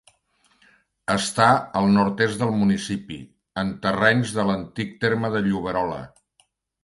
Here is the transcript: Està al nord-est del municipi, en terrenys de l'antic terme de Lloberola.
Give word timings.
Està 1.15 1.49
al 1.81 1.89
nord-est 1.97 2.39
del 2.43 2.55
municipi, 2.61 3.19
en 3.63 3.69
terrenys 3.85 4.33
de 4.39 4.45
l'antic 4.53 4.95
terme 5.05 5.31
de 5.35 5.43
Lloberola. 5.51 6.01